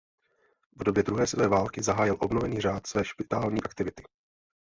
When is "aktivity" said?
3.63-4.03